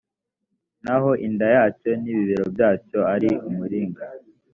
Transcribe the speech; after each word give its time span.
naho 0.83 1.09
inda 1.27 1.47
yacyo 1.55 1.91
n’ibibero 2.01 2.45
byacyo 2.53 2.99
ari 3.13 3.29
umuringa. 3.47 4.03